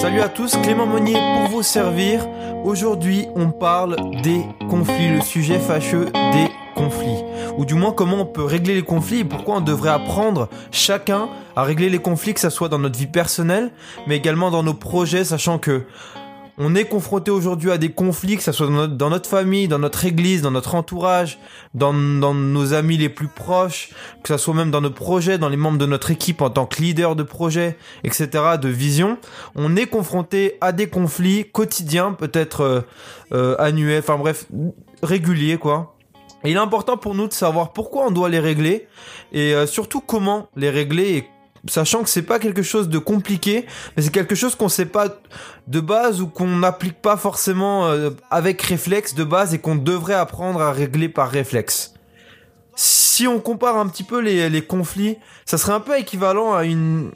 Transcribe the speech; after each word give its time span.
Salut 0.00 0.22
à 0.22 0.30
tous, 0.30 0.56
Clément 0.62 0.86
Monnier 0.86 1.12
pour 1.12 1.50
vous 1.50 1.62
servir. 1.62 2.26
Aujourd'hui, 2.64 3.26
on 3.36 3.50
parle 3.50 3.96
des 4.22 4.46
conflits, 4.70 5.10
le 5.10 5.20
sujet 5.20 5.58
fâcheux 5.58 6.06
des 6.06 6.48
conflits. 6.74 7.22
Ou 7.58 7.66
du 7.66 7.74
moins 7.74 7.92
comment 7.92 8.22
on 8.22 8.24
peut 8.24 8.42
régler 8.42 8.74
les 8.74 8.82
conflits 8.82 9.18
et 9.18 9.24
pourquoi 9.24 9.56
on 9.56 9.60
devrait 9.60 9.90
apprendre 9.90 10.48
chacun 10.72 11.28
à 11.54 11.64
régler 11.64 11.90
les 11.90 11.98
conflits, 11.98 12.32
que 12.32 12.40
ce 12.40 12.48
soit 12.48 12.70
dans 12.70 12.78
notre 12.78 12.98
vie 12.98 13.08
personnelle, 13.08 13.72
mais 14.06 14.16
également 14.16 14.50
dans 14.50 14.62
nos 14.62 14.72
projets, 14.72 15.24
sachant 15.24 15.58
que 15.58 15.84
on 16.62 16.74
est 16.74 16.84
confronté 16.84 17.30
aujourd'hui 17.30 17.70
à 17.70 17.78
des 17.78 17.90
conflits, 17.90 18.36
que 18.36 18.42
ce 18.42 18.52
soit 18.52 18.66
dans 18.86 19.08
notre, 19.08 19.28
famille, 19.28 19.66
dans 19.66 19.78
notre 19.78 20.04
église, 20.04 20.42
dans 20.42 20.50
notre 20.50 20.74
entourage, 20.74 21.38
dans, 21.72 21.94
nos 21.94 22.74
amis 22.74 22.98
les 22.98 23.08
plus 23.08 23.28
proches, 23.28 23.88
que 24.22 24.28
ce 24.28 24.36
soit 24.36 24.52
même 24.52 24.70
dans 24.70 24.82
nos 24.82 24.90
projets, 24.90 25.38
dans 25.38 25.48
les 25.48 25.56
membres 25.56 25.78
de 25.78 25.86
notre 25.86 26.10
équipe 26.10 26.42
en 26.42 26.50
tant 26.50 26.66
que 26.66 26.82
leader 26.82 27.16
de 27.16 27.22
projet, 27.22 27.78
etc., 28.04 28.28
de 28.60 28.68
vision. 28.68 29.16
On 29.54 29.74
est 29.74 29.86
confronté 29.86 30.58
à 30.60 30.72
des 30.72 30.86
conflits 30.86 31.46
quotidiens, 31.50 32.12
peut-être 32.12 32.60
euh, 32.60 32.80
euh, 33.32 33.56
annuels, 33.58 34.00
enfin 34.00 34.18
bref, 34.18 34.44
réguliers, 35.02 35.56
quoi. 35.56 35.96
Et 36.44 36.50
il 36.50 36.56
est 36.56 36.60
important 36.60 36.98
pour 36.98 37.14
nous 37.14 37.26
de 37.26 37.32
savoir 37.32 37.72
pourquoi 37.72 38.06
on 38.08 38.10
doit 38.10 38.28
les 38.28 38.38
régler 38.38 38.86
et 39.32 39.54
euh, 39.54 39.66
surtout 39.66 40.02
comment 40.02 40.48
les 40.56 40.68
régler 40.68 41.16
et 41.16 41.28
sachant 41.68 42.02
que 42.02 42.08
c'est 42.08 42.22
pas 42.22 42.38
quelque 42.38 42.62
chose 42.62 42.88
de 42.88 42.98
compliqué, 42.98 43.66
mais 43.96 44.02
c'est 44.02 44.12
quelque 44.12 44.34
chose 44.34 44.54
qu'on 44.54 44.68
sait 44.68 44.86
pas 44.86 45.08
de 45.66 45.80
base 45.80 46.20
ou 46.20 46.26
qu'on 46.26 46.46
n'applique 46.46 47.00
pas 47.00 47.16
forcément 47.16 47.86
euh, 47.86 48.10
avec 48.30 48.62
réflexe 48.62 49.14
de 49.14 49.24
base 49.24 49.54
et 49.54 49.58
qu'on 49.58 49.76
devrait 49.76 50.14
apprendre 50.14 50.60
à 50.62 50.72
régler 50.72 51.08
par 51.08 51.30
réflexe. 51.30 51.94
Si 52.74 53.26
on 53.26 53.40
compare 53.40 53.76
un 53.76 53.86
petit 53.88 54.04
peu 54.04 54.20
les, 54.20 54.62
conflits, 54.62 55.18
ça 55.44 55.58
serait 55.58 55.72
un 55.72 55.80
peu 55.80 55.98
équivalent 55.98 56.54
à 56.54 56.64
une, 56.64 57.12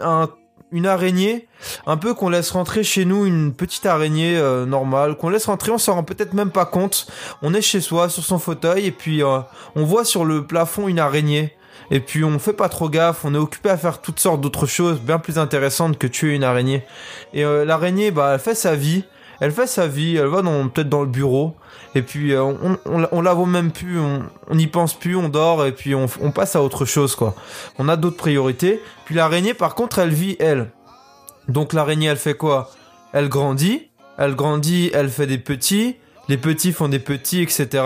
araignée, 0.85 1.49
un 1.87 1.97
peu 1.97 2.13
qu'on 2.13 2.29
laisse 2.29 2.51
rentrer 2.51 2.85
chez 2.85 3.07
nous 3.07 3.25
une 3.25 3.55
petite 3.55 3.87
araignée 3.87 4.37
euh, 4.37 4.67
normale, 4.67 5.17
qu'on 5.17 5.31
laisse 5.31 5.47
rentrer, 5.47 5.71
on 5.71 5.79
s'en 5.79 5.95
rend 5.95 6.03
peut-être 6.03 6.35
même 6.35 6.51
pas 6.51 6.67
compte. 6.67 7.07
On 7.41 7.55
est 7.55 7.63
chez 7.63 7.81
soi, 7.81 8.11
sur 8.11 8.25
son 8.25 8.39
fauteuil, 8.39 8.85
et 8.85 8.91
puis 8.91 9.23
euh, 9.23 9.39
on 9.75 9.85
voit 9.85 10.05
sur 10.05 10.27
le 10.27 10.47
plafond 10.47 10.89
une 10.89 10.99
araignée 10.99 11.57
et 11.91 12.01
puis 12.01 12.25
on 12.25 12.39
fait 12.39 12.53
pas 12.53 12.69
trop 12.69 12.89
gaffe, 12.89 13.25
on 13.25 13.35
est 13.35 13.39
occupé 13.39 13.71
à 13.71 13.77
faire 13.77 14.01
toutes 14.01 14.21
sortes 14.21 14.41
d'autres 14.41 14.67
choses 14.67 15.01
bien 15.01 15.19
plus 15.19 15.39
intéressantes 15.39 15.99
que 15.99 16.07
tuer 16.07 16.35
une 16.35 16.45
araignée. 16.45 16.85
Et 17.33 17.45
euh, 17.45 17.65
l'araignée, 17.65 18.11
bah, 18.11 18.33
elle 18.35 18.41
fait 18.41 18.55
sa 18.55 18.75
vie, 18.75 19.05
elle 19.41 19.53
fait 19.53 19.67
sa 19.67 19.87
vie, 19.87 20.17
elle 20.17 20.27
va 20.27 20.43
peut-être 20.43 20.89
dans 20.89 21.03
le 21.03 21.09
bureau, 21.09 21.57
et 21.95 22.03
puis 22.03 22.33
euh, 22.33 22.43
on, 22.43 22.79
on, 23.11 23.21
la 23.21 23.35
voit 23.35 23.47
même 23.47 23.73
plus, 23.73 23.99
on 23.99 24.25
n'y 24.53 24.67
pense 24.67 24.95
plus, 24.95 25.17
on 25.17 25.29
dort, 25.29 25.67
et 25.67 25.73
puis 25.73 25.95
on, 25.95 26.07
on 26.21 26.31
passe 26.31 26.57
à 26.57 26.63
autre 26.63 26.85
chose 26.85 27.15
quoi. 27.15 27.35
On 27.79 27.89
a 27.89 27.97
d'autres 27.97 28.17
priorités. 28.17 28.81
Puis 29.05 29.15
l'araignée, 29.15 29.55
par 29.55 29.75
contre, 29.75 29.99
elle 29.99 30.13
vit 30.13 30.37
elle. 30.39 30.71
Donc 31.49 31.73
l'araignée, 31.73 32.09
elle 32.09 32.17
fait 32.17 32.35
quoi? 32.35 32.71
Elle 33.13 33.29
grandit, 33.29 33.91
elle 34.19 34.35
grandit, 34.35 34.91
elle 34.95 35.09
fait 35.09 35.27
des 35.27 35.39
petits, 35.39 35.97
les 36.29 36.37
petits 36.37 36.73
font 36.73 36.89
des 36.89 36.99
petits, 36.99 37.43
etc. 37.43 37.85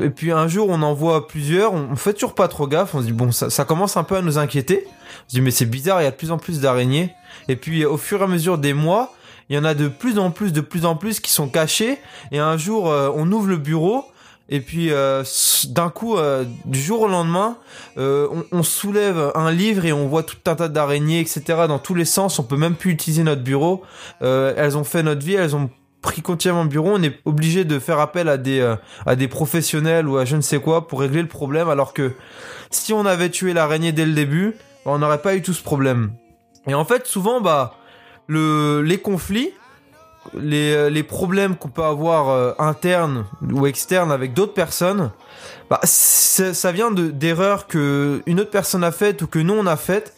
Et 0.00 0.10
puis 0.10 0.32
un 0.32 0.48
jour, 0.48 0.68
on 0.70 0.82
en 0.82 0.94
voit 0.94 1.28
plusieurs, 1.28 1.74
on 1.74 1.96
fait 1.96 2.14
toujours 2.14 2.34
pas 2.34 2.48
trop 2.48 2.66
gaffe, 2.66 2.94
on 2.94 3.00
se 3.00 3.06
dit 3.06 3.12
bon, 3.12 3.30
ça, 3.32 3.64
commence 3.64 3.96
un 3.96 4.04
peu 4.04 4.16
à 4.16 4.22
nous 4.22 4.38
inquiéter. 4.38 4.86
On 4.86 5.28
se 5.28 5.34
dit 5.34 5.40
mais 5.40 5.50
c'est 5.50 5.66
bizarre, 5.66 6.00
il 6.00 6.04
y 6.04 6.08
a 6.08 6.10
de 6.10 6.16
plus 6.16 6.30
en 6.30 6.38
plus 6.38 6.60
d'araignées. 6.60 7.10
Et 7.48 7.56
puis 7.56 7.84
au 7.84 7.96
fur 7.96 8.20
et 8.20 8.24
à 8.24 8.26
mesure 8.26 8.58
des 8.58 8.72
mois, 8.72 9.12
il 9.48 9.56
y 9.56 9.58
en 9.58 9.64
a 9.64 9.74
de 9.74 9.88
plus 9.88 10.18
en 10.18 10.30
plus, 10.30 10.52
de 10.52 10.60
plus 10.60 10.86
en 10.86 10.96
plus 10.96 11.20
qui 11.20 11.30
sont 11.30 11.48
cachés. 11.48 11.98
Et 12.30 12.38
un 12.38 12.56
jour, 12.56 12.90
euh, 12.90 13.10
on 13.14 13.30
ouvre 13.32 13.48
le 13.48 13.58
bureau. 13.58 14.06
Et 14.48 14.60
puis 14.60 14.90
euh, 14.90 15.24
d'un 15.68 15.88
coup, 15.88 16.16
euh, 16.16 16.44
du 16.64 16.80
jour 16.80 17.02
au 17.02 17.08
lendemain, 17.08 17.56
on, 17.96 18.44
on, 18.50 18.62
soulève 18.62 19.32
un 19.34 19.50
livre 19.50 19.84
et 19.84 19.92
on 19.92 20.08
voit 20.08 20.22
tout 20.22 20.36
un 20.46 20.54
tas 20.54 20.68
d'araignées, 20.68 21.20
etc. 21.20 21.42
Dans 21.68 21.78
tous 21.78 21.94
les 21.94 22.04
sens, 22.04 22.38
on 22.38 22.42
peut 22.42 22.56
même 22.56 22.74
plus 22.74 22.90
utiliser 22.90 23.22
notre 23.22 23.42
bureau. 23.42 23.82
elles 24.20 24.76
ont 24.76 24.84
fait 24.84 25.02
notre 25.02 25.24
vie, 25.24 25.34
elles 25.34 25.56
ont 25.56 25.70
pris 26.02 26.20
continuellement 26.20 26.66
bureau, 26.66 26.90
on 26.94 27.02
est 27.02 27.18
obligé 27.24 27.64
de 27.64 27.78
faire 27.78 28.00
appel 28.00 28.28
à 28.28 28.36
des 28.36 28.60
euh, 28.60 28.76
à 29.06 29.16
des 29.16 29.28
professionnels 29.28 30.08
ou 30.08 30.18
à 30.18 30.24
je 30.24 30.36
ne 30.36 30.42
sais 30.42 30.60
quoi 30.60 30.88
pour 30.88 31.00
régler 31.00 31.22
le 31.22 31.28
problème 31.28 31.68
alors 31.70 31.94
que 31.94 32.12
si 32.70 32.92
on 32.92 33.06
avait 33.06 33.30
tué 33.30 33.54
l'araignée 33.54 33.92
dès 33.92 34.04
le 34.04 34.12
début, 34.12 34.56
bah, 34.84 34.92
on 34.92 34.98
n'aurait 34.98 35.22
pas 35.22 35.34
eu 35.34 35.42
tout 35.42 35.54
ce 35.54 35.62
problème. 35.62 36.12
Et 36.66 36.74
en 36.74 36.84
fait, 36.84 37.06
souvent 37.06 37.40
bah 37.40 37.74
le 38.26 38.82
les 38.82 38.98
conflits 38.98 39.50
les, 40.34 40.72
euh, 40.74 40.90
les 40.90 41.02
problèmes 41.02 41.56
qu'on 41.56 41.68
peut 41.68 41.82
avoir 41.82 42.28
euh, 42.28 42.52
internes 42.58 43.24
ou 43.42 43.66
externes 43.66 44.12
avec 44.12 44.34
d'autres 44.34 44.54
personnes, 44.54 45.10
bah, 45.68 45.80
ça 45.84 46.72
vient 46.72 46.90
d'erreurs 46.90 47.66
que 47.66 48.22
une 48.26 48.40
autre 48.40 48.50
personne 48.50 48.84
a 48.84 48.92
faites 48.92 49.22
ou 49.22 49.26
que 49.26 49.38
nous 49.38 49.54
on 49.54 49.66
a 49.66 49.76
faites 49.76 50.14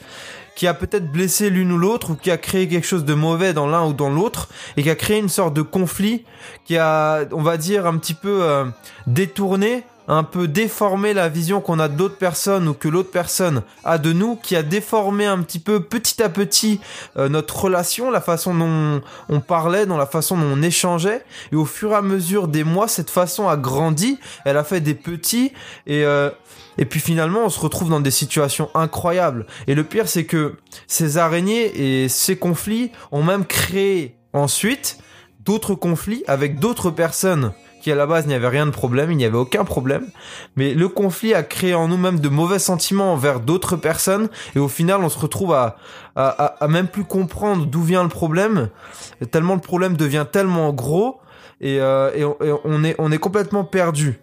qui 0.55 0.67
a 0.67 0.75
peut-être 0.75 1.11
blessé 1.11 1.51
l'une 1.51 1.73
ou 1.73 1.79
l'autre 1.79 2.11
ou 2.11 2.15
qui 2.15 2.31
a 2.31 2.37
créé 2.37 2.69
quelque 2.69 2.87
chose 2.87 3.05
de 3.05 3.15
mauvais 3.15 3.53
dans 3.53 3.67
l'un 3.67 3.85
ou 3.87 3.93
dans 3.93 4.11
l'autre 4.11 4.49
et 4.77 4.83
qui 4.83 4.91
a 4.91 4.95
créé 4.95 5.19
une 5.19 5.29
sorte 5.29 5.55
de 5.55 5.63
conflit 5.63 6.25
qui 6.65 6.77
a, 6.77 7.25
on 7.33 7.43
va 7.43 7.57
dire, 7.57 7.87
un 7.87 7.99
petit 7.99 8.15
peu 8.15 8.43
euh, 8.43 8.65
détourné 9.07 9.85
un 10.09 10.23
peu 10.23 10.49
déformé 10.49 11.15
la 11.15 11.29
vision 11.29 11.61
qu'on 11.61 11.79
a 11.79 11.89
d'autres 11.89 12.17
personnes 12.17 12.69
ou 12.69 12.75
que 12.75 12.89
l'autre 12.89 13.11
personne 13.11 13.63
a 13.85 13.99
de 13.99 14.13
nous, 14.13 14.37
qui 14.37 14.57
a 14.57 14.63
déformé 14.63 15.27
un 15.27 15.41
petit 15.43 15.59
peu 15.59 15.81
petit 15.81 16.23
à 16.23 16.29
petit 16.29 16.81
euh, 17.17 17.29
notre 17.29 17.65
relation, 17.65 18.11
la 18.11 18.21
façon 18.21 18.55
dont 18.55 19.03
on 19.29 19.41
parlait, 19.41 19.87
dans 19.87 19.97
la 19.97 20.07
façon 20.07 20.37
dont 20.37 20.47
on 20.53 20.63
échangeait. 20.63 21.25
Et 21.53 21.57
au 21.57 21.65
fur 21.65 21.93
et 21.93 21.97
à 21.97 22.03
mesure 22.03 22.49
des 22.49 22.65
mois, 22.65 22.89
cette 22.89 23.11
façon 23.11 23.49
a 23.49 23.57
grandi, 23.57 24.19
elle 24.45 24.57
a 24.57 24.65
fait 24.65 24.81
des 24.81 24.95
petits 24.95 25.53
et 25.87 26.05
euh, 26.05 26.31
et 26.77 26.87
puis 26.87 27.01
finalement, 27.01 27.45
on 27.45 27.51
se 27.51 27.61
retrouve 27.61 27.89
dans 27.89 28.01
des 28.01 28.11
situations 28.11 28.69
incroyables. 28.75 29.47
Et 29.69 29.77
le 29.77 29.85
pire, 29.85 30.09
c'est 30.09 30.25
que 30.25 30.57
ces 30.89 31.19
araignées 31.19 32.03
et 32.03 32.09
ces 32.09 32.37
conflits 32.37 32.91
ont 33.13 33.23
même 33.23 33.45
créé 33.45 34.17
ensuite 34.33 34.99
d'autres 35.45 35.75
conflits 35.75 36.25
avec 36.27 36.59
d'autres 36.59 36.91
personnes 36.91 37.53
qui 37.85 37.93
à 37.93 37.95
la 37.95 38.07
base 38.07 38.27
n'y 38.27 38.33
avait 38.33 38.49
rien 38.49 38.65
de 38.65 38.71
problème, 38.71 39.13
il 39.13 39.19
n'y 39.19 39.27
avait 39.27 39.37
aucun 39.37 39.63
problème, 39.63 40.07
mais 40.57 40.73
le 40.73 40.89
conflit 40.89 41.35
a 41.35 41.43
créé 41.43 41.75
en 41.75 41.87
nous-mêmes 41.87 42.19
de 42.19 42.31
mauvais 42.31 42.59
sentiments 42.59 43.13
envers 43.13 43.41
d'autres 43.41 43.77
personnes, 43.77 44.31
et 44.57 44.59
au 44.59 44.69
final 44.69 45.05
on 45.05 45.11
se 45.11 45.19
retrouve 45.19 45.53
à, 45.53 45.77
à, 46.17 46.29
à, 46.65 46.67
même 46.67 46.89
plus 46.89 47.05
comprendre 47.05 47.67
d'où 47.67 47.83
vient 47.83 48.03
le 48.03 48.09
problème, 48.09 48.71
tellement 49.31 49.53
le 49.53 49.61
problème 49.61 49.99
devient 49.99 50.25
tellement 50.33 50.73
gros, 50.73 51.21
et, 51.61 51.79
euh, 51.79 52.11
et, 52.15 52.25
on, 52.65 52.85
est, 52.85 52.95
on 52.99 53.13
est 53.13 53.19
complètement 53.19 53.65
perdu. 53.65 54.19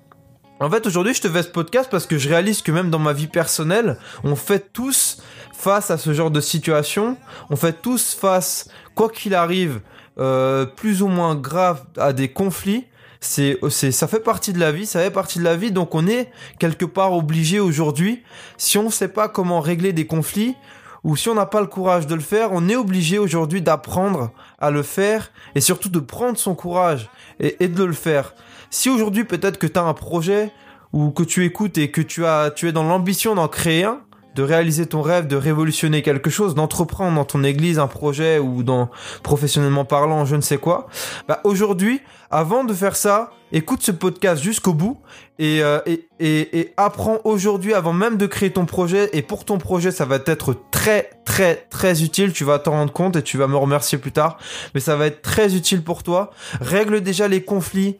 En 0.59 0.69
fait, 0.69 0.87
aujourd'hui, 0.87 1.13
je 1.13 1.21
te 1.21 1.29
fais 1.29 1.43
ce 1.43 1.47
podcast 1.47 1.87
parce 1.89 2.07
que 2.07 2.17
je 2.17 2.29
réalise 2.29 2.63
que 2.63 2.71
même 2.71 2.89
dans 2.89 2.99
ma 2.99 3.13
vie 3.13 3.27
personnelle, 3.27 3.97
on 4.23 4.35
fait 4.35 4.73
tous 4.73 5.21
face 5.53 5.91
à 5.91 5.97
ce 5.97 6.13
genre 6.13 6.29
de 6.29 6.41
situation. 6.41 7.17
On 7.49 7.55
fait 7.55 7.81
tous 7.81 8.13
face, 8.13 8.69
quoi 8.93 9.09
qu'il 9.09 9.33
arrive, 9.33 9.81
euh, 10.19 10.65
plus 10.65 11.01
ou 11.01 11.07
moins 11.07 11.35
grave 11.35 11.83
à 11.97 12.13
des 12.13 12.27
conflits 12.27 12.85
c'est 13.21 13.57
c'est 13.69 13.91
ça 13.91 14.07
fait 14.07 14.19
partie 14.19 14.51
de 14.51 14.59
la 14.59 14.71
vie, 14.71 14.85
ça 14.85 14.99
fait 14.99 15.11
partie 15.11 15.39
de 15.39 15.43
la 15.43 15.55
vie 15.55 15.71
donc 15.71 15.93
on 15.95 16.07
est 16.07 16.31
quelque 16.59 16.85
part 16.85 17.13
obligé 17.13 17.59
aujourd'hui 17.59 18.23
si 18.57 18.77
on 18.79 18.83
ne 18.83 18.89
sait 18.89 19.07
pas 19.07 19.29
comment 19.29 19.61
régler 19.61 19.93
des 19.93 20.07
conflits 20.07 20.55
ou 21.03 21.15
si 21.15 21.29
on 21.29 21.35
n'a 21.35 21.45
pas 21.45 21.61
le 21.61 21.67
courage 21.67 22.05
de 22.05 22.13
le 22.13 22.21
faire, 22.21 22.49
on 22.51 22.69
est 22.69 22.75
obligé 22.75 23.17
aujourd'hui 23.17 23.61
d'apprendre 23.61 24.31
à 24.59 24.69
le 24.69 24.83
faire 24.83 25.31
et 25.55 25.61
surtout 25.61 25.89
de 25.89 25.99
prendre 25.99 26.37
son 26.37 26.53
courage 26.53 27.09
et, 27.39 27.63
et 27.63 27.67
de 27.67 27.83
le 27.83 27.93
faire. 27.93 28.35
Si 28.69 28.89
aujourd'hui 28.89 29.23
peut-être 29.23 29.57
que 29.57 29.65
tu 29.65 29.79
as 29.79 29.83
un 29.83 29.95
projet 29.95 30.51
ou 30.93 31.09
que 31.11 31.23
tu 31.23 31.45
écoutes 31.45 31.77
et 31.77 31.89
que 31.89 32.01
tu 32.01 32.25
as 32.25 32.51
tu 32.51 32.67
es 32.67 32.71
dans 32.71 32.83
l'ambition 32.83 33.35
d'en 33.35 33.47
créer 33.47 33.83
un, 33.83 34.01
de 34.35 34.43
réaliser 34.43 34.85
ton 34.85 35.01
rêve, 35.01 35.27
de 35.27 35.35
révolutionner 35.35 36.01
quelque 36.01 36.29
chose, 36.29 36.55
d'entreprendre 36.55 37.15
dans 37.15 37.25
ton 37.25 37.43
église 37.43 37.79
un 37.79 37.87
projet 37.87 38.39
ou 38.39 38.63
dans 38.63 38.89
professionnellement 39.23 39.85
parlant, 39.85 40.25
je 40.25 40.35
ne 40.35 40.41
sais 40.41 40.57
quoi. 40.57 40.87
Bah 41.27 41.41
aujourd'hui, 41.43 42.01
avant 42.29 42.63
de 42.63 42.73
faire 42.73 42.95
ça, 42.95 43.31
écoute 43.51 43.81
ce 43.81 43.91
podcast 43.91 44.41
jusqu'au 44.41 44.73
bout 44.73 44.99
et, 45.37 45.61
euh, 45.61 45.79
et, 45.85 46.07
et, 46.19 46.59
et, 46.59 46.73
apprends 46.77 47.19
aujourd'hui 47.25 47.73
avant 47.73 47.93
même 47.93 48.17
de 48.17 48.25
créer 48.25 48.51
ton 48.51 48.65
projet. 48.65 49.09
Et 49.13 49.21
pour 49.21 49.43
ton 49.43 49.57
projet, 49.57 49.91
ça 49.91 50.05
va 50.05 50.15
être 50.15 50.55
très 50.71 51.09
très 51.25 51.55
très 51.69 52.03
utile. 52.03 52.31
Tu 52.31 52.43
vas 52.43 52.59
t'en 52.59 52.71
rendre 52.71 52.93
compte 52.93 53.15
et 53.15 53.23
tu 53.23 53.37
vas 53.37 53.47
me 53.47 53.57
remercier 53.57 53.97
plus 53.97 54.11
tard. 54.11 54.37
Mais 54.73 54.79
ça 54.79 54.95
va 54.95 55.07
être 55.07 55.21
très 55.21 55.55
utile 55.55 55.83
pour 55.83 56.03
toi. 56.03 56.31
Règle 56.61 57.01
déjà 57.01 57.27
les 57.27 57.43
conflits 57.43 57.97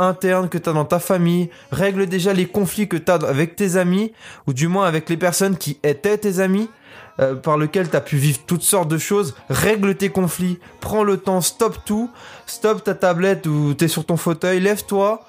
interne 0.00 0.48
que 0.48 0.58
tu 0.58 0.68
as 0.68 0.72
dans 0.72 0.84
ta 0.84 0.98
famille, 0.98 1.50
règle 1.70 2.06
déjà 2.06 2.32
les 2.32 2.46
conflits 2.46 2.88
que 2.88 2.96
tu 2.96 3.10
as 3.10 3.14
avec 3.14 3.56
tes 3.56 3.76
amis, 3.76 4.12
ou 4.46 4.52
du 4.52 4.68
moins 4.68 4.86
avec 4.86 5.08
les 5.08 5.16
personnes 5.16 5.56
qui 5.56 5.78
étaient 5.82 6.18
tes 6.18 6.40
amis, 6.40 6.68
euh, 7.20 7.34
par 7.34 7.58
lesquels 7.58 7.90
tu 7.90 7.96
as 7.96 8.00
pu 8.00 8.16
vivre 8.16 8.38
toutes 8.46 8.62
sortes 8.62 8.88
de 8.88 8.98
choses, 8.98 9.34
règle 9.48 9.94
tes 9.94 10.08
conflits, 10.08 10.58
prends 10.80 11.04
le 11.04 11.18
temps, 11.18 11.40
stop 11.40 11.78
tout, 11.84 12.10
stop 12.46 12.82
ta 12.82 12.94
tablette 12.94 13.46
ou 13.46 13.74
tu 13.74 13.84
es 13.84 13.88
sur 13.88 14.04
ton 14.06 14.16
fauteuil, 14.16 14.60
lève-toi, 14.60 15.22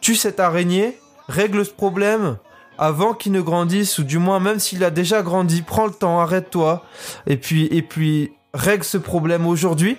tue 0.00 0.14
cette 0.14 0.40
araignée, 0.40 0.98
règle 1.28 1.64
ce 1.64 1.70
problème, 1.70 2.36
avant 2.76 3.14
qu'il 3.14 3.32
ne 3.32 3.40
grandisse 3.40 3.98
ou 3.98 4.04
du 4.04 4.18
moins 4.18 4.40
même 4.40 4.58
s'il 4.58 4.84
a 4.84 4.90
déjà 4.90 5.22
grandi, 5.22 5.62
prends 5.62 5.86
le 5.86 5.92
temps, 5.92 6.20
arrête-toi 6.20 6.84
et 7.26 7.36
puis 7.36 7.66
et 7.72 7.82
puis 7.82 8.32
règle 8.54 8.84
ce 8.84 8.98
problème 8.98 9.46
aujourd'hui 9.46 9.96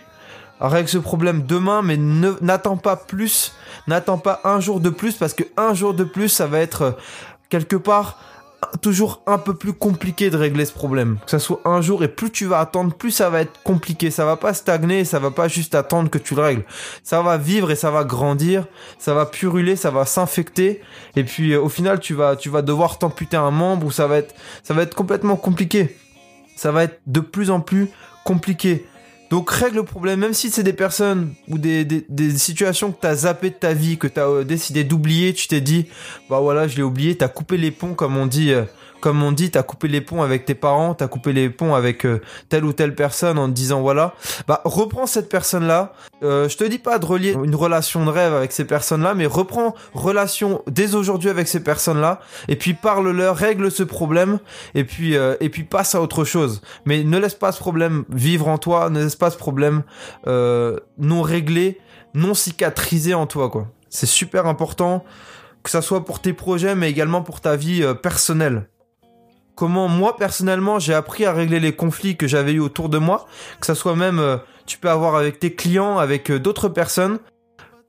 règle 0.68 0.90
ce 0.90 0.98
problème 0.98 1.44
demain, 1.44 1.82
mais 1.82 1.98
n'attends 1.98 2.78
pas 2.78 2.96
plus, 2.96 3.54
n'attends 3.88 4.18
pas 4.18 4.42
un 4.44 4.60
jour 4.60 4.80
de 4.80 4.90
plus, 4.90 5.16
parce 5.16 5.34
que 5.34 5.44
un 5.58 5.74
jour 5.74 5.94
de 5.94 6.04
plus, 6.04 6.30
ça 6.30 6.48
va 6.48 6.60
être 6.60 6.82
euh, 6.82 6.92
quelque 7.50 7.76
part 7.76 8.18
toujours 8.82 9.22
un 9.26 9.38
peu 9.38 9.54
plus 9.54 9.74
compliqué 9.74 10.30
de 10.30 10.38
régler 10.38 10.66
ce 10.66 10.74
problème. 10.74 11.18
Que 11.26 11.32
ça 11.32 11.40
soit 11.40 11.62
un 11.66 11.82
jour 11.82 12.04
et 12.04 12.08
plus 12.08 12.32
tu 12.32 12.46
vas 12.46 12.60
attendre, 12.60 12.94
plus 12.94 13.12
ça 13.12 13.30
va 13.30 13.42
être 13.42 13.62
compliqué. 13.64 14.12
Ça 14.12 14.26
va 14.26 14.36
pas 14.36 14.54
stagner, 14.54 15.06
ça 15.06 15.20
va 15.20 15.32
pas 15.32 15.48
juste 15.48 15.76
attendre 15.76 16.10
que 16.10 16.18
tu 16.18 16.36
le 16.36 16.42
règles. 16.42 16.64
Ça 17.04 17.22
va 17.22 17.38
vivre 17.38 17.72
et 17.72 17.76
ça 17.76 17.92
va 17.92 18.04
grandir, 18.04 18.66
ça 18.98 19.14
va 19.14 19.26
puruler, 19.26 19.76
ça 19.76 19.92
va 19.92 20.06
s'infecter 20.06 20.82
et 21.16 21.24
puis 21.24 21.54
euh, 21.54 21.62
au 21.62 21.70
final 21.70 22.00
tu 22.00 22.14
vas 22.14 22.36
tu 22.36 22.50
vas 22.50 22.62
devoir 22.62 23.00
t'amputer 23.00 23.38
un 23.38 23.52
membre 23.52 23.88
ou 23.88 23.92
ça 23.92 24.08
va 24.08 24.18
être 24.18 24.36
ça 24.64 24.74
va 24.74 24.84
être 24.84 24.96
complètement 24.96 25.36
compliqué. 25.36 25.98
Ça 26.56 26.72
va 26.72 26.84
être 26.84 27.00
de 27.08 27.22
plus 27.22 27.52
en 27.52 27.62
plus 27.62 27.90
compliqué. 28.26 28.86
Donc 29.30 29.52
règle 29.52 29.78
le 29.78 29.84
problème, 29.84 30.22
même 30.22 30.34
si 30.34 30.50
c'est 30.50 30.64
des 30.64 30.74
personnes 30.74 31.34
ou 31.48 31.60
des, 31.60 31.86
des, 31.86 32.38
situations 32.38 32.92
que 32.92 32.98
t'as 33.00 33.16
zappé 33.16 33.52
de 33.52 33.56
ta 33.56 33.74
vie, 33.74 33.98
que 33.98 34.08
t'as 34.08 34.28
euh, 34.28 34.44
décidé 34.44 34.84
d'oublier, 34.84 35.34
tu 35.34 35.48
t'es 35.48 35.62
dit, 35.62 35.86
bah 36.30 36.40
voilà, 36.40 36.68
je 36.68 36.78
l'ai 36.78 36.84
oublié, 36.84 37.16
t'as 37.16 37.28
coupé 37.28 37.58
les 37.58 37.70
ponts 37.70 37.94
comme 37.94 38.18
on 38.18 38.26
dit 38.26 38.52
euh, 38.52 38.64
comme 39.00 39.24
on 39.24 39.32
dit, 39.32 39.52
t'as 39.52 39.64
coupé 39.64 39.88
les 39.88 40.02
ponts 40.02 40.22
avec 40.22 40.46
tes 40.46 40.56
parents, 40.56 40.94
t'as 40.94 41.08
coupé 41.08 41.34
les 41.34 41.50
ponts 41.50 41.76
avec 41.76 42.06
euh, 42.06 42.22
telle 42.50 42.66
ou 42.66 42.74
telle 42.74 42.96
personne 42.96 43.38
en 43.38 43.48
te 43.48 43.54
disant 43.54 43.82
voilà, 43.82 44.14
bah 44.48 44.62
reprends 44.66 45.06
cette 45.06 45.30
personne-là. 45.30 45.94
Euh, 46.24 46.50
je 46.50 46.58
te 46.58 46.64
dis 46.64 46.80
pas 46.80 47.00
de 47.00 47.06
relier 47.06 47.36
une 47.44 47.56
relation 47.56 48.06
de 48.06 48.12
rêve 48.12 48.34
avec 48.34 48.52
ces 48.52 48.66
personnes-là, 48.66 49.14
mais 49.14 49.26
reprends 49.26 49.76
relation 49.94 50.62
dès 50.68 50.96
aujourd'hui 50.96 51.30
avec 51.30 51.48
ces 51.48 51.62
personnes-là, 51.62 52.20
et 52.48 52.56
puis 52.56 52.74
parle-leur, 52.74 53.36
règle 53.36 53.72
ce 53.72 53.84
problème, 53.84 54.40
et 54.76 54.84
puis 54.84 55.16
euh, 55.16 55.36
et 55.40 55.50
puis 55.50 55.64
passe 55.64 55.96
à 55.96 56.02
autre 56.02 56.26
chose. 56.26 56.62
Mais 56.86 57.04
ne 57.04 57.18
laisse 57.18 57.36
pas 57.36 57.52
ce 57.52 57.60
problème 57.60 58.04
vivre 58.10 58.48
en 58.48 58.58
toi, 58.58 58.90
ne 58.90 59.04
laisse 59.04 59.16
pas 59.16 59.32
ce 59.32 59.38
problème 59.38 59.84
non 60.26 61.22
réglé, 61.22 61.80
non 62.14 62.34
cicatrisé 62.34 63.14
en 63.14 63.26
toi, 63.26 63.50
quoi. 63.50 63.68
C'est 63.90 64.06
super 64.06 64.46
important 64.46 65.04
que 65.64 65.70
ça 65.70 65.82
soit 65.82 66.06
pour 66.06 66.22
tes 66.22 66.34
projets, 66.34 66.76
mais 66.76 66.90
également 66.90 67.22
pour 67.22 67.42
ta 67.42 67.56
vie 67.56 67.84
personnelle 68.02 68.68
comment 69.60 69.90
moi 69.90 70.16
personnellement 70.16 70.80
j'ai 70.80 70.94
appris 70.94 71.26
à 71.26 71.34
régler 71.34 71.60
les 71.60 71.74
conflits 71.74 72.16
que 72.16 72.28
j'avais 72.28 72.54
eu 72.54 72.62
autour 72.62 72.88
de 72.88 72.98
moi, 72.98 73.28
que 73.60 73.66
ça 73.66 73.76
soit 73.76 73.98
même 73.98 74.18
euh, 74.18 74.38
tu 74.66 74.78
peux 74.78 74.90
avoir 74.90 75.18
avec 75.18 75.38
tes 75.38 75.54
clients, 75.54 75.98
avec 75.98 76.32
euh, 76.32 76.40
d'autres 76.40 76.70
personnes, 76.70 77.20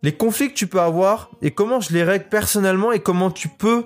les 0.02 0.10
conflits 0.10 0.48
que 0.48 0.54
tu 0.54 0.66
peux 0.66 0.80
avoir 0.80 1.30
et 1.42 1.52
comment 1.52 1.78
je 1.78 1.92
les 1.92 2.02
règle 2.02 2.24
personnellement 2.28 2.90
et 2.90 2.98
comment 2.98 3.30
tu 3.30 3.46
peux 3.46 3.84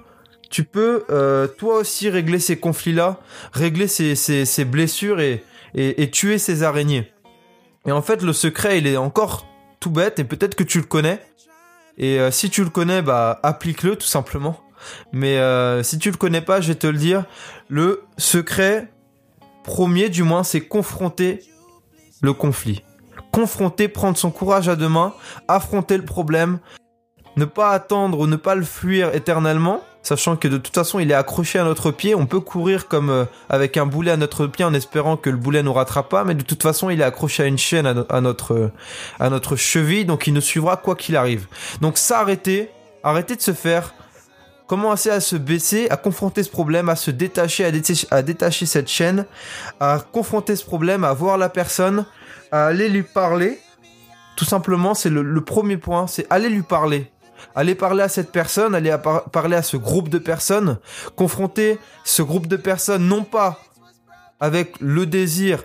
tu 0.49 0.65
peux 0.65 1.05
euh, 1.11 1.47
toi 1.47 1.77
aussi 1.77 2.09
régler 2.09 2.39
ces 2.39 2.57
conflits-là, 2.57 3.19
régler 3.53 3.87
ces, 3.87 4.15
ces, 4.15 4.65
blessures 4.65 5.21
et, 5.21 5.45
et, 5.75 6.11
tuer 6.11 6.39
ces 6.39 6.63
araignées. 6.63 7.13
Et 7.87 7.93
en 7.93 8.01
fait 8.01 8.23
le 8.23 8.33
secret 8.33 8.79
il 8.79 8.87
est 8.87 8.97
encore 8.97 9.47
tout 9.79 9.91
bête 9.91 10.19
et 10.19 10.25
peut-être 10.25 10.55
que 10.55 10.65
tu 10.65 10.79
le 10.79 10.87
connais. 10.87 11.21
Et 11.99 12.19
si 12.31 12.49
tu 12.49 12.65
le 12.65 12.71
connais, 12.71 13.03
bah 13.03 13.39
applique-le 13.43 13.95
tout 13.97 14.07
simplement. 14.07 14.64
Mais 15.13 15.39
euh, 15.39 15.83
si 15.83 15.99
tu 15.99 16.11
le 16.11 16.17
connais 16.17 16.41
pas, 16.41 16.61
je 16.61 16.69
vais 16.69 16.75
te 16.75 16.87
le 16.87 16.99
dire. 16.99 17.25
Le 17.69 18.03
secret 18.19 18.91
premier, 19.63 20.09
du 20.09 20.23
moins, 20.23 20.45
c'est 20.45 20.61
confronter 20.61 21.41
le 22.21 22.33
conflit. 22.33 22.83
Confronter, 23.33 23.89
prendre 23.89 24.17
son 24.17 24.31
courage 24.31 24.69
à 24.69 24.77
deux 24.77 24.89
mains, 24.89 25.15
affronter 25.49 25.97
le 25.97 26.05
problème, 26.05 26.59
ne 27.37 27.45
pas 27.45 27.71
attendre 27.71 28.21
ou 28.21 28.27
ne 28.27 28.37
pas 28.37 28.55
le 28.55 28.65
fuir 28.65 29.15
éternellement, 29.15 29.83
sachant 30.03 30.37
que 30.37 30.47
de 30.47 30.59
toute 30.59 30.75
façon 30.75 31.01
il 31.01 31.11
est 31.11 31.15
accroché 31.15 31.59
à 31.59 31.65
notre 31.65 31.91
pied, 31.91 32.15
on 32.15 32.27
peut 32.27 32.41
courir 32.41 32.87
comme 32.87 33.11
euh, 33.11 33.25
avec 33.49 33.77
un 33.77 33.87
boulet 33.87 34.13
à 34.13 34.17
notre 34.17 34.47
pied 34.47 34.65
en 34.65 34.75
espérant 34.75 35.17
que 35.17 35.31
le 35.31 35.37
boulet 35.37 35.63
nous 35.63 35.73
rattrape 35.73 36.09
pas, 36.09 36.23
mais 36.25 36.35
de 36.35 36.43
toute 36.43 36.63
façon 36.63 36.91
il 36.91 37.01
est 37.01 37.05
accroché 37.05 37.43
à 37.43 37.47
une 37.47 37.59
chaîne 37.59 37.87
à, 38.09 38.21
notre 38.21 38.71
à 39.19 39.31
notre 39.31 39.57
cheville, 39.57 40.05
donc 40.05 40.27
il 40.27 40.35
nous 40.35 40.41
suivra 40.41 40.77
quoi 40.77 40.95
qu'il 40.95 41.17
arrive. 41.17 41.49
Donc 41.81 41.99
s'arrêter, 41.99 42.71
arrêter 43.03 43.35
de 43.35 43.43
se 43.43 43.53
faire 43.53 43.95
commencer 44.75 45.11
à 45.11 45.21
se 45.21 45.37
baisser, 45.37 45.87
à 45.91 45.97
confronter 45.97 46.43
ce 46.43 46.51
problème, 46.51 46.89
à 46.89 46.97
se 46.97 47.13
détacher, 47.13 47.65
à 48.11 48.23
détacher, 48.23 48.67
cette 48.67 48.89
chaîne, 48.89 49.25
à 49.79 50.01
confronter 50.11 50.57
ce 50.57 50.65
problème, 50.65 51.05
à 51.05 51.13
voir 51.13 51.39
la 51.39 51.49
personne, 51.49 52.07
à 52.51 52.67
aller 52.67 52.89
lui 52.89 53.05
parler. 53.05 53.61
Tout 54.35 54.45
simplement, 54.45 54.95
c'est 54.95 55.11
le, 55.11 55.41
premier 55.43 55.77
point, 55.77 56.09
c'est 56.09 56.27
aller 56.29 56.49
lui 56.49 56.63
parler. 56.63 57.09
Aller 57.55 57.77
parler 57.77 58.03
à 58.03 58.09
cette 58.09 58.33
personne, 58.33 58.75
aller 58.75 58.93
parler 59.31 59.55
à 59.55 59.63
ce 59.63 59.77
groupe 59.77 60.09
de 60.09 60.19
personnes, 60.19 60.79
confronter 61.15 61.79
ce 62.03 62.23
groupe 62.23 62.49
de 62.49 62.57
personnes 62.57 63.07
non 63.07 63.23
pas 63.23 63.61
avec 64.41 64.75
le 64.81 65.07
désir 65.07 65.63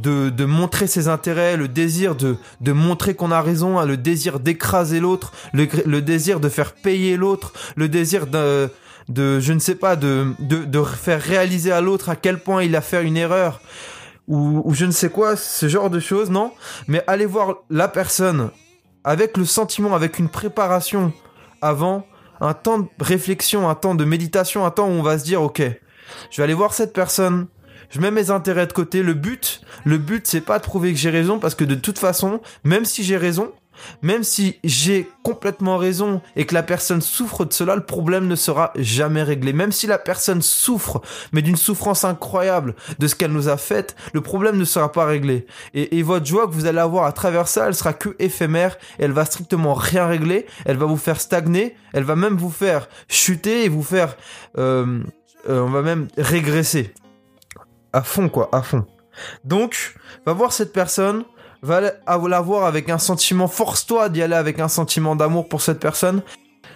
de, 0.00 0.44
montrer 0.44 0.86
ses 0.86 1.08
intérêts, 1.08 1.56
le 1.56 1.68
désir 1.68 2.14
de, 2.14 2.36
de 2.60 2.72
montrer 2.72 3.14
qu'on 3.14 3.30
a 3.30 3.40
raison, 3.40 3.78
hein, 3.78 3.86
le 3.86 3.96
désir 3.96 4.40
d'écraser 4.40 5.00
l'autre, 5.00 5.32
le, 5.52 6.00
désir 6.00 6.40
de 6.40 6.48
faire 6.48 6.74
payer 6.74 7.16
l'autre, 7.16 7.52
le 7.76 7.88
désir 7.88 8.26
de, 8.26 8.70
de, 9.08 9.40
je 9.40 9.52
ne 9.52 9.58
sais 9.58 9.74
pas, 9.74 9.96
de, 9.96 10.34
de, 10.38 10.64
de 10.64 10.82
faire 10.82 11.20
réaliser 11.20 11.72
à 11.72 11.80
l'autre 11.80 12.08
à 12.08 12.16
quel 12.16 12.38
point 12.38 12.62
il 12.62 12.76
a 12.76 12.80
fait 12.80 13.04
une 13.04 13.16
erreur, 13.16 13.60
ou, 14.26 14.62
ou 14.64 14.74
je 14.74 14.84
ne 14.84 14.90
sais 14.90 15.10
quoi, 15.10 15.36
ce 15.36 15.68
genre 15.68 15.90
de 15.90 16.00
choses, 16.00 16.30
non? 16.30 16.52
Mais 16.86 17.02
aller 17.06 17.26
voir 17.26 17.56
la 17.70 17.88
personne 17.88 18.50
avec 19.04 19.36
le 19.36 19.44
sentiment, 19.44 19.94
avec 19.94 20.18
une 20.18 20.28
préparation 20.28 21.12
avant, 21.62 22.06
un 22.40 22.54
temps 22.54 22.80
de 22.80 22.88
réflexion, 23.00 23.68
un 23.68 23.74
temps 23.74 23.94
de 23.94 24.04
méditation, 24.04 24.64
un 24.64 24.70
temps 24.70 24.86
où 24.86 24.92
on 24.92 25.02
va 25.02 25.18
se 25.18 25.24
dire, 25.24 25.42
ok, 25.42 25.62
je 26.30 26.36
vais 26.36 26.42
aller 26.42 26.54
voir 26.54 26.72
cette 26.72 26.92
personne, 26.92 27.46
je 27.90 28.00
mets 28.00 28.10
mes 28.10 28.30
intérêts 28.30 28.66
de 28.66 28.72
côté. 28.72 29.02
Le 29.02 29.14
but, 29.14 29.60
le 29.84 29.98
but, 29.98 30.26
c'est 30.26 30.40
pas 30.40 30.58
de 30.58 30.64
prouver 30.64 30.92
que 30.92 30.98
j'ai 30.98 31.10
raison 31.10 31.38
parce 31.38 31.54
que 31.54 31.64
de 31.64 31.74
toute 31.74 31.98
façon, 31.98 32.40
même 32.64 32.84
si 32.84 33.02
j'ai 33.02 33.16
raison, 33.16 33.52
même 34.02 34.24
si 34.24 34.58
j'ai 34.64 35.08
complètement 35.22 35.76
raison 35.76 36.20
et 36.36 36.46
que 36.46 36.54
la 36.54 36.62
personne 36.62 37.00
souffre 37.00 37.44
de 37.44 37.52
cela, 37.52 37.76
le 37.76 37.84
problème 37.84 38.26
ne 38.26 38.36
sera 38.36 38.72
jamais 38.76 39.22
réglé. 39.22 39.52
Même 39.52 39.72
si 39.72 39.86
la 39.86 39.98
personne 39.98 40.42
souffre, 40.42 41.00
mais 41.32 41.42
d'une 41.42 41.56
souffrance 41.56 42.04
incroyable 42.04 42.74
de 42.98 43.06
ce 43.06 43.14
qu'elle 43.14 43.32
nous 43.32 43.48
a 43.48 43.56
fait, 43.56 43.96
le 44.12 44.20
problème 44.20 44.56
ne 44.56 44.64
sera 44.64 44.92
pas 44.92 45.04
réglé. 45.04 45.46
Et, 45.74 46.02
votre 46.02 46.26
joie 46.26 46.46
que 46.46 46.52
vous 46.52 46.66
allez 46.66 46.78
avoir 46.78 47.04
à 47.04 47.12
travers 47.12 47.48
ça, 47.48 47.66
elle 47.66 47.74
sera 47.74 47.92
que 47.92 48.16
éphémère. 48.18 48.78
elle 48.98 49.12
va 49.12 49.24
strictement 49.24 49.74
rien 49.74 50.06
régler. 50.06 50.46
Elle 50.64 50.76
va 50.76 50.86
vous 50.86 50.96
faire 50.96 51.20
stagner. 51.20 51.76
Elle 51.92 52.04
va 52.04 52.16
même 52.16 52.36
vous 52.36 52.50
faire 52.50 52.88
chuter 53.08 53.64
et 53.64 53.68
vous 53.68 53.82
faire, 53.82 54.16
euh, 54.56 55.00
euh, 55.48 55.60
on 55.60 55.70
va 55.70 55.82
même 55.82 56.08
régresser 56.16 56.92
à 57.92 58.02
fond, 58.02 58.28
quoi, 58.28 58.48
à 58.52 58.62
fond. 58.62 58.84
Donc, 59.44 59.94
va 60.26 60.32
voir 60.32 60.52
cette 60.52 60.72
personne, 60.72 61.24
va 61.62 61.80
la 61.80 62.40
voir 62.40 62.64
avec 62.64 62.88
un 62.88 62.98
sentiment, 62.98 63.48
force-toi 63.48 64.08
d'y 64.08 64.22
aller 64.22 64.34
avec 64.34 64.60
un 64.60 64.68
sentiment 64.68 65.16
d'amour 65.16 65.48
pour 65.48 65.60
cette 65.60 65.80
personne, 65.80 66.22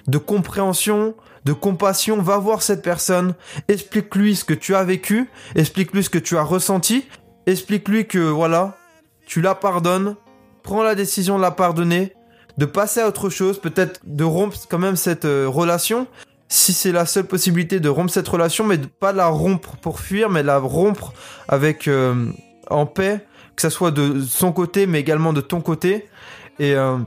de 0.08 0.18
compréhension, 0.18 1.14
de 1.44 1.52
compassion, 1.52 2.20
va 2.20 2.38
voir 2.38 2.62
cette 2.62 2.82
personne, 2.82 3.34
explique-lui 3.68 4.36
ce 4.36 4.44
que 4.44 4.54
tu 4.54 4.74
as 4.74 4.84
vécu, 4.84 5.30
explique-lui 5.54 6.04
ce 6.04 6.10
que 6.10 6.18
tu 6.18 6.36
as 6.36 6.42
ressenti, 6.42 7.06
explique-lui 7.46 8.06
que 8.06 8.18
voilà, 8.18 8.76
tu 9.26 9.40
la 9.40 9.54
pardonnes, 9.54 10.16
prends 10.62 10.82
la 10.82 10.94
décision 10.94 11.36
de 11.36 11.42
la 11.42 11.50
pardonner, 11.50 12.14
de 12.58 12.66
passer 12.66 13.00
à 13.00 13.08
autre 13.08 13.30
chose, 13.30 13.60
peut-être 13.60 14.00
de 14.04 14.24
rompre 14.24 14.56
quand 14.68 14.78
même 14.78 14.96
cette 14.96 15.24
euh, 15.24 15.48
relation, 15.48 16.06
si 16.52 16.74
c'est 16.74 16.92
la 16.92 17.06
seule 17.06 17.24
possibilité 17.24 17.80
de 17.80 17.88
rompre 17.88 18.12
cette 18.12 18.28
relation, 18.28 18.66
mais 18.66 18.76
de 18.76 18.84
pas 18.84 19.12
la 19.12 19.28
rompre 19.28 19.76
pour 19.78 20.00
fuir, 20.00 20.28
mais 20.28 20.42
la 20.42 20.58
rompre 20.58 21.14
avec 21.48 21.88
euh, 21.88 22.26
en 22.68 22.84
paix, 22.84 23.24
que 23.56 23.62
ça 23.62 23.70
soit 23.70 23.90
de 23.90 24.20
son 24.20 24.52
côté, 24.52 24.86
mais 24.86 25.00
également 25.00 25.32
de 25.32 25.40
ton 25.40 25.62
côté, 25.62 26.08
et 26.58 26.74
euh, 26.74 26.98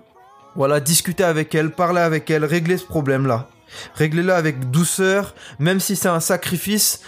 voilà, 0.56 0.80
discuter 0.80 1.24
avec 1.24 1.54
elle, 1.54 1.70
parler 1.70 2.02
avec 2.02 2.28
elle, 2.32 2.44
régler 2.44 2.78
ce 2.78 2.86
problème-là. 2.86 3.48
Réglez-le 3.94 4.34
avec 4.34 4.72
douceur, 4.72 5.36
même 5.60 5.80
si 5.80 5.96
c'est 5.96 6.10
un 6.10 6.22
sacrifice. 6.22 7.02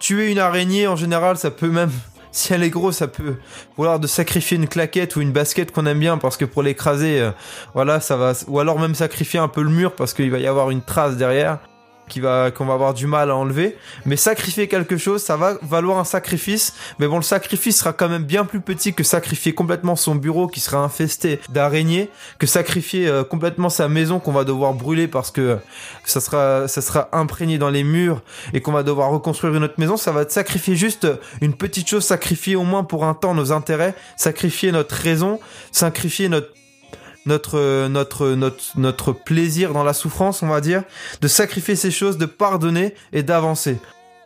Tuer 0.00 0.32
une 0.32 0.38
araignée, 0.38 0.86
en 0.86 0.96
général, 0.96 1.36
ça 1.36 1.50
peut 1.50 1.68
même 1.68 1.90
si 2.32 2.54
elle 2.54 2.62
est 2.62 2.70
grosse, 2.70 2.96
ça 2.96 3.08
peut 3.08 3.36
vouloir 3.76 4.00
de 4.00 4.06
sacrifier 4.06 4.56
une 4.56 4.68
claquette 4.68 5.16
ou 5.16 5.20
une 5.20 5.32
basket 5.32 5.70
qu'on 5.70 5.84
aime 5.84 6.00
bien 6.00 6.16
parce 6.16 6.38
que 6.38 6.46
pour 6.46 6.62
l'écraser, 6.62 7.20
euh, 7.20 7.30
voilà, 7.74 8.00
ça 8.00 8.16
va, 8.16 8.32
ou 8.48 8.58
alors 8.58 8.80
même 8.80 8.94
sacrifier 8.94 9.38
un 9.38 9.48
peu 9.48 9.60
le 9.60 9.70
mur 9.70 9.94
parce 9.94 10.14
qu'il 10.14 10.30
va 10.30 10.38
y 10.38 10.46
avoir 10.46 10.70
une 10.70 10.80
trace 10.80 11.18
derrière 11.18 11.58
qui 12.08 12.20
va 12.20 12.50
qu'on 12.50 12.64
va 12.64 12.74
avoir 12.74 12.94
du 12.94 13.06
mal 13.06 13.30
à 13.30 13.36
enlever. 13.36 13.76
Mais 14.06 14.16
sacrifier 14.16 14.68
quelque 14.68 14.96
chose 14.96 15.22
ça 15.22 15.36
va 15.36 15.56
valoir 15.62 15.98
un 15.98 16.04
sacrifice. 16.04 16.74
Mais 16.98 17.06
bon 17.06 17.16
le 17.16 17.22
sacrifice 17.22 17.78
sera 17.78 17.92
quand 17.92 18.08
même 18.08 18.24
bien 18.24 18.44
plus 18.44 18.60
petit 18.60 18.94
que 18.94 19.04
sacrifier 19.04 19.54
complètement 19.54 19.96
son 19.96 20.14
bureau 20.14 20.46
qui 20.46 20.60
sera 20.60 20.78
infesté 20.78 21.40
d'araignées 21.48 22.10
que 22.38 22.46
sacrifier 22.46 23.08
euh, 23.08 23.24
complètement 23.24 23.68
sa 23.68 23.88
maison 23.88 24.18
qu'on 24.20 24.32
va 24.32 24.44
devoir 24.44 24.74
brûler 24.74 25.08
parce 25.08 25.30
que 25.30 25.58
ça 26.04 26.20
sera 26.20 26.68
ça 26.68 26.82
sera 26.82 27.08
imprégné 27.12 27.58
dans 27.58 27.70
les 27.70 27.84
murs 27.84 28.22
et 28.52 28.60
qu'on 28.60 28.72
va 28.72 28.82
devoir 28.82 29.10
reconstruire 29.10 29.54
une 29.54 29.64
autre 29.64 29.78
maison. 29.78 29.96
Ça 29.96 30.12
va 30.12 30.22
être 30.22 30.32
sacrifier 30.32 30.76
juste 30.76 31.06
une 31.40 31.54
petite 31.54 31.88
chose 31.88 32.04
sacrifier 32.04 32.56
au 32.56 32.64
moins 32.64 32.84
pour 32.84 33.04
un 33.04 33.14
temps 33.14 33.34
nos 33.34 33.52
intérêts 33.52 33.94
sacrifier 34.16 34.72
notre 34.72 34.94
raison 34.94 35.40
sacrifier 35.72 36.28
notre 36.28 36.48
notre, 37.26 37.88
notre, 37.88 38.30
notre, 38.30 38.62
notre 38.76 39.12
plaisir 39.12 39.72
dans 39.72 39.84
la 39.84 39.92
souffrance, 39.92 40.42
on 40.42 40.48
va 40.48 40.60
dire, 40.60 40.82
de 41.20 41.28
sacrifier 41.28 41.76
ces 41.76 41.90
choses, 41.90 42.18
de 42.18 42.26
pardonner 42.26 42.94
et 43.12 43.22
d'avancer. 43.22 43.78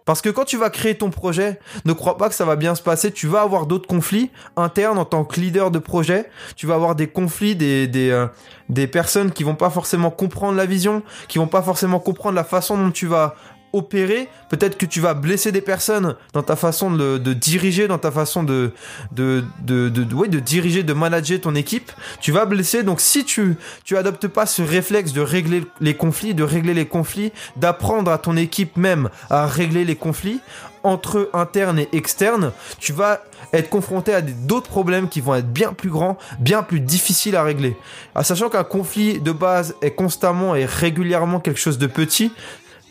Parce 0.09 0.23
que 0.23 0.31
quand 0.31 0.47
tu 0.47 0.57
vas 0.57 0.71
créer 0.71 0.95
ton 0.95 1.11
projet, 1.11 1.61
ne 1.85 1.93
crois 1.93 2.17
pas 2.17 2.31
que 2.31 2.35
ça 2.35 2.47
va 2.47 2.57
bien 2.57 2.75
se 2.75 2.81
passer. 2.81 3.13
Tu 3.13 3.27
vas 3.27 3.43
avoir 3.43 3.67
d'autres 3.67 3.87
conflits 3.87 4.31
internes 4.57 4.97
en 4.97 5.05
tant 5.05 5.23
que 5.23 5.39
leader 5.39 5.71
de 5.71 5.79
projet. 5.79 6.31
Tu 6.57 6.67
vas 6.67 6.77
avoir 6.77 6.95
des 6.95 7.09
conflits, 7.09 7.55
des, 7.55 7.87
des, 7.87 8.09
euh, 8.09 8.27
des 8.71 8.87
personnes 8.87 9.33
qui 9.33 9.45
vont 9.45 9.55
pas 9.55 9.69
forcément 9.69 10.11
comprendre 10.11 10.57
la 10.57 10.65
vision, 10.65 11.03
qui 11.29 11.37
vont 11.37 11.47
pas 11.47 11.61
forcément 11.61 12.01
comprendre 12.01 12.37
la 12.37 12.45
façon 12.45 12.79
dont 12.79 12.91
tu 12.91 13.07
vas 13.07 13.35
opérer, 13.73 14.29
peut-être 14.49 14.79
que 14.79 14.87
tu 14.87 15.01
vas 15.01 15.15
blesser 15.15 15.53
des 15.53 15.61
personnes 15.61 16.17
dans 16.33 16.43
ta 16.43 16.57
façon 16.57 16.91
de, 16.91 17.19
diriger, 17.33 17.89
dans 17.89 17.99
ta 17.99 18.11
façon 18.11 18.43
de 18.43 18.73
de, 19.13 19.45
de, 19.61 19.89
de, 19.89 20.05
de 20.05 20.41
diriger, 20.41 20.83
de 20.83 20.93
manager 20.93 21.41
ton 21.41 21.55
équipe. 21.55 21.93
Tu 22.21 22.33
vas 22.33 22.45
blesser. 22.47 22.83
Donc 22.83 23.01
si 23.01 23.25
tu 23.25 23.57
tu 23.85 23.97
adoptes 23.97 24.29
pas 24.29 24.47
ce 24.47 24.63
réflexe 24.63 25.13
de 25.13 25.21
régler 25.21 25.65
les 25.81 25.95
conflits, 25.95 26.35
de 26.35 26.43
régler 26.43 26.75
les 26.75 26.87
conflits, 26.87 27.33
d'apprendre 27.57 28.11
à 28.11 28.19
ton 28.19 28.37
équipe 28.37 28.77
même 28.77 29.11
à 29.31 29.47
régler 29.47 29.85
les 29.85 29.97
conflits 29.97 30.41
entre 30.83 31.31
internes 31.33 31.79
et 31.79 31.89
externes, 31.93 32.53
tu 32.79 32.93
vas 32.93 33.23
être 33.53 33.69
confronté 33.69 34.15
à 34.15 34.21
d'autres 34.21 34.69
problèmes 34.69 35.09
qui 35.09 35.21
vont 35.21 35.35
être 35.35 35.51
bien 35.53 35.73
plus 35.73 35.91
grands, 35.91 36.19
bien 36.39 36.63
plus 36.63 36.81
difficiles 36.81 37.37
à 37.37 37.43
régler. 37.43 37.77
À 38.15 38.25
sachant 38.25 38.49
qu'un 38.49 38.65
conflit 38.65 39.21
de 39.21 39.33
base 39.33 39.75
est 39.83 39.93
constamment 39.93 40.55
et 40.55 40.65
régulièrement 40.65 41.41
quelque 41.41 41.61
chose 41.61 41.79
de 41.79 41.87
petit, 41.87 42.33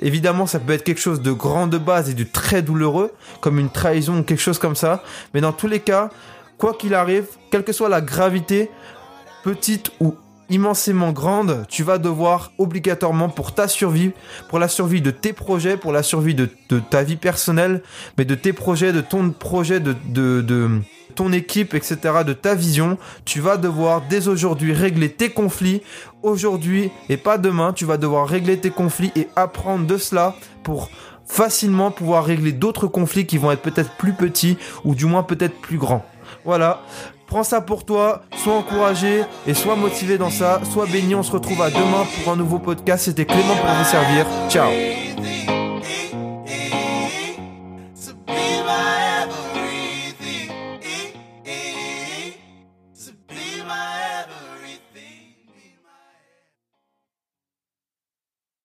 Évidemment, 0.02 0.46
ça 0.46 0.60
peut 0.60 0.74
être 0.74 0.84
quelque 0.84 1.02
chose 1.02 1.22
de 1.22 1.32
grand 1.32 1.68
de 1.68 1.78
base 1.78 2.10
et 2.10 2.14
de 2.14 2.24
très 2.24 2.62
douloureux, 2.62 3.12
comme 3.42 3.60
une 3.60 3.70
trahison 3.70 4.20
ou 4.20 4.24
quelque 4.24 4.42
chose 4.42 4.60
comme 4.60 4.76
ça. 4.76 5.04
Mais 5.34 5.42
dans 5.42 5.54
tous 5.54 5.68
les 5.68 5.80
cas, 5.80 6.10
quoi 6.58 6.74
qu'il 6.74 6.94
arrive, 6.94 7.26
quelle 7.52 7.64
que 7.64 7.74
soit 7.74 7.90
la 7.90 8.02
gravité, 8.02 8.70
petite 9.44 9.92
ou 10.00 10.16
immensément 10.50 11.12
grande, 11.12 11.66
tu 11.68 11.84
vas 11.84 11.98
devoir 11.98 12.52
obligatoirement 12.58 13.30
pour 13.30 13.54
ta 13.54 13.68
survie, 13.68 14.12
pour 14.50 14.60
la 14.60 14.68
survie 14.68 15.02
de 15.02 15.12
tes 15.12 15.34
projets, 15.34 15.78
pour 15.78 15.92
la 15.92 16.04
survie 16.04 16.36
de, 16.36 16.50
ta 16.90 17.04
vie 17.04 17.18
personnelle, 17.18 17.82
mais 18.18 18.26
de 18.26 18.36
tes 18.36 18.54
projets, 18.54 18.94
de 18.94 19.02
ton 19.02 19.32
projet, 19.32 19.80
de, 19.80 19.96
de, 20.06 20.42
de 20.42 20.82
ton 21.18 21.34
équipe, 21.34 21.74
etc., 21.74 21.98
de 22.26 22.32
ta 22.32 22.56
vision, 22.56 22.98
tu 23.26 23.42
vas 23.42 23.58
devoir 23.58 24.04
dès 24.08 24.30
aujourd'hui 24.30 24.72
régler 24.72 25.10
tes 25.12 25.30
conflits. 25.30 25.82
Aujourd'hui 26.24 26.92
et 27.10 27.18
pas 27.18 27.38
demain, 27.38 27.74
tu 27.74 27.86
vas 27.86 27.98
devoir 27.98 28.28
régler 28.28 28.58
tes 28.58 28.70
conflits 28.70 29.12
et 29.16 29.28
apprendre 29.36 29.86
de 29.86 29.98
cela 29.98 30.36
pour 30.64 30.90
facilement 31.26 31.92
pouvoir 31.92 32.24
régler 32.24 32.54
d'autres 32.54 32.88
conflits 32.88 33.26
qui 33.26 33.38
vont 33.38 33.52
être 33.52 33.62
peut-être 33.62 33.92
plus 33.98 34.14
petits 34.14 34.58
ou 34.86 34.96
du 34.96 35.06
moins 35.06 35.24
peut-être 35.24 35.60
plus 35.60 35.78
grands. 35.78 36.06
Voilà, 36.46 36.82
prends 37.26 37.44
ça 37.44 37.62
pour 37.62 37.84
toi, 37.84 38.22
sois 38.38 38.54
encouragé 38.54 39.24
et 39.46 39.54
sois 39.54 39.76
motivé 39.76 40.18
dans 40.18 40.30
ça, 40.30 40.62
sois 40.72 40.86
béni, 40.86 41.16
on 41.16 41.24
se 41.24 41.32
retrouve 41.32 41.62
à 41.62 41.70
demain 41.70 42.06
pour 42.16 42.32
un 42.32 42.36
nouveau 42.38 42.60
podcast, 42.60 43.06
c'était 43.06 43.26
Clément 43.26 43.56
pour 43.56 43.70
vous 43.70 43.86
servir, 43.86 44.26
ciao 44.50 44.70